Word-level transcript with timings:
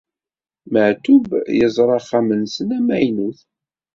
Maɛṭub 0.71 1.25
yeẓra 1.57 1.95
axxam-nsen 1.99 2.69
amaynut. 2.77 3.39